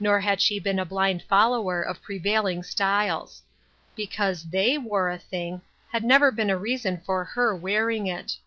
[0.00, 3.42] Nor had she been a blind follower of prevailing styles.
[3.94, 5.60] Because "they" wore a thing,
[5.92, 8.38] had never been a reason for her wearing it.